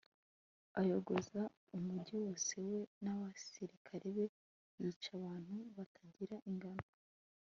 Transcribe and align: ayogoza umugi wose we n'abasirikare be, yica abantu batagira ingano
ayogoza 0.81 1.41
umugi 1.77 2.13
wose 2.23 2.53
we 2.69 2.79
n'abasirikare 3.03 4.07
be, 4.15 4.25
yica 4.79 5.09
abantu 5.19 5.53
batagira 5.75 6.37
ingano 6.49 6.85